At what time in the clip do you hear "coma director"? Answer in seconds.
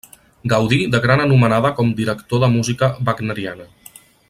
1.81-2.43